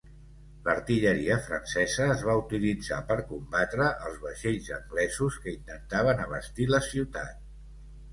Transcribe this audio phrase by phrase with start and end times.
[0.67, 7.45] L'artilleria francesa es va utilitzar per combatre els vaixells anglesos que intentaven abastir la ciutat.